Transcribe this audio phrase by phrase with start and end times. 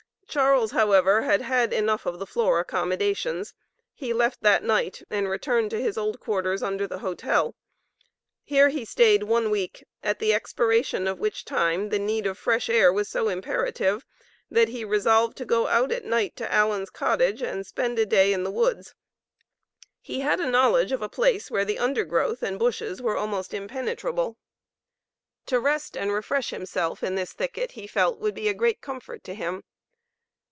[0.33, 3.53] Charles, however, had had enough of the floor accommodations.
[3.93, 7.53] He left that night and returned to his old quarters under the hotel.
[8.45, 12.69] Here he stayed one week, at the expiration of which time the need of fresh
[12.69, 14.05] air was so imperative,
[14.49, 18.31] that he resolved to go out at night to Allen's cottage and spend a day
[18.31, 18.95] in the woods.
[19.99, 24.37] He had knowledge of a place where the undergrowth and bushes were almost impenetrable.
[25.47, 29.25] To rest and refresh himself in this thicket he felt would be a great comfort
[29.25, 29.65] to him.